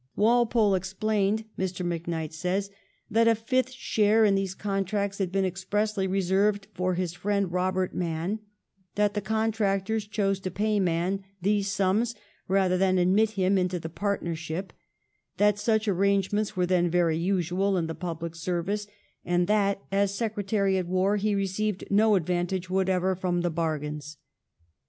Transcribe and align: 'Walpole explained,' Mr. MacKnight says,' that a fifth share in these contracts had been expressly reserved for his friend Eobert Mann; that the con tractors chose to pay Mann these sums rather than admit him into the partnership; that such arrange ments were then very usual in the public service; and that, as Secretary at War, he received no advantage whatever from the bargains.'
'Walpole 0.15 0.73
explained,' 0.73 1.45
Mr. 1.59 1.85
MacKnight 1.85 2.33
says,' 2.33 2.71
that 3.11 3.27
a 3.27 3.35
fifth 3.35 3.69
share 3.71 4.25
in 4.25 4.33
these 4.33 4.55
contracts 4.55 5.19
had 5.19 5.31
been 5.31 5.45
expressly 5.45 6.07
reserved 6.07 6.65
for 6.73 6.95
his 6.95 7.13
friend 7.13 7.51
Eobert 7.51 7.93
Mann; 7.93 8.39
that 8.95 9.13
the 9.13 9.21
con 9.21 9.51
tractors 9.51 10.07
chose 10.09 10.39
to 10.39 10.49
pay 10.49 10.79
Mann 10.79 11.23
these 11.39 11.69
sums 11.69 12.15
rather 12.47 12.79
than 12.79 12.97
admit 12.97 13.29
him 13.37 13.59
into 13.59 13.77
the 13.79 13.89
partnership; 13.89 14.73
that 15.37 15.59
such 15.59 15.87
arrange 15.87 16.31
ments 16.33 16.55
were 16.55 16.65
then 16.65 16.89
very 16.89 17.19
usual 17.19 17.77
in 17.77 17.85
the 17.85 17.93
public 17.93 18.35
service; 18.35 18.87
and 19.23 19.45
that, 19.45 19.83
as 19.91 20.11
Secretary 20.11 20.79
at 20.79 20.87
War, 20.87 21.17
he 21.17 21.35
received 21.35 21.83
no 21.91 22.15
advantage 22.15 22.71
whatever 22.71 23.13
from 23.15 23.41
the 23.41 23.51
bargains.' 23.51 24.17